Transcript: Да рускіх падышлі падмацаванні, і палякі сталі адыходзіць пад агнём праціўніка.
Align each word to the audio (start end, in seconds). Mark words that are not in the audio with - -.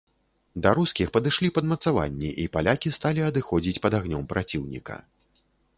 Да 0.65 0.69
рускіх 0.79 1.11
падышлі 1.17 1.51
падмацаванні, 1.57 2.29
і 2.45 2.49
палякі 2.59 2.95
сталі 2.99 3.21
адыходзіць 3.29 3.79
пад 3.87 3.93
агнём 4.01 4.23
праціўніка. 4.35 5.01